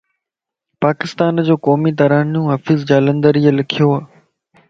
[0.83, 3.97] پاڪستانَ جو قومي ترانو حفيظ جالندھريءَ لکيووَ